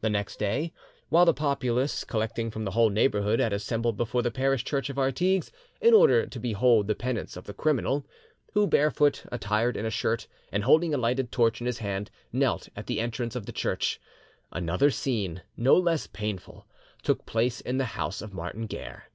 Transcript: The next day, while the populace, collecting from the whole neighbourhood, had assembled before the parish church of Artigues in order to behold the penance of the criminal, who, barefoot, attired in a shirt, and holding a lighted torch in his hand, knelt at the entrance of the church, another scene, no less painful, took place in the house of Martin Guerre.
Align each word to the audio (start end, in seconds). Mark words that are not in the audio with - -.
The 0.00 0.10
next 0.10 0.38
day, 0.38 0.72
while 1.08 1.24
the 1.24 1.34
populace, 1.34 2.04
collecting 2.04 2.52
from 2.52 2.64
the 2.64 2.70
whole 2.70 2.88
neighbourhood, 2.88 3.40
had 3.40 3.52
assembled 3.52 3.96
before 3.96 4.22
the 4.22 4.30
parish 4.30 4.62
church 4.62 4.88
of 4.88 4.96
Artigues 4.96 5.50
in 5.80 5.92
order 5.92 6.24
to 6.24 6.38
behold 6.38 6.86
the 6.86 6.94
penance 6.94 7.36
of 7.36 7.46
the 7.46 7.52
criminal, 7.52 8.06
who, 8.52 8.68
barefoot, 8.68 9.24
attired 9.32 9.76
in 9.76 9.84
a 9.84 9.90
shirt, 9.90 10.28
and 10.52 10.62
holding 10.62 10.94
a 10.94 10.98
lighted 10.98 11.32
torch 11.32 11.60
in 11.60 11.66
his 11.66 11.78
hand, 11.78 12.12
knelt 12.32 12.68
at 12.76 12.86
the 12.86 13.00
entrance 13.00 13.34
of 13.34 13.46
the 13.46 13.50
church, 13.50 14.00
another 14.52 14.88
scene, 14.88 15.42
no 15.56 15.74
less 15.76 16.06
painful, 16.06 16.68
took 17.02 17.26
place 17.26 17.60
in 17.60 17.76
the 17.76 17.86
house 17.98 18.22
of 18.22 18.32
Martin 18.32 18.66
Guerre. 18.68 19.08